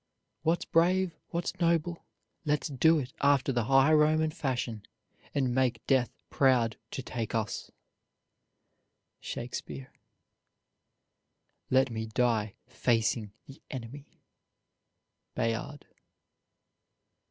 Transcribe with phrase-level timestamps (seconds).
[0.41, 2.07] What's brave, what's noble,
[2.43, 4.81] let's do it after the high Roman fashion,
[5.35, 7.69] and make death proud to take us.
[9.19, 9.93] SHAKESPEARE.
[11.69, 14.19] Let me die facing the enemy.
[15.35, 15.85] BAYARD.